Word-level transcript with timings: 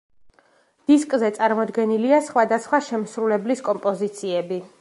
დისკზე 0.91 1.29
წარმოდგენილია 1.35 2.21
სხვადასხვა 2.31 2.83
შემსრულებლის 2.89 3.65
კომპოზიციები. 3.69 4.61